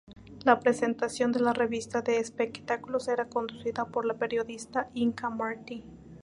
[0.45, 5.83] La presentación de la revista de espectáculos era conducida por la periodista Inka Martí.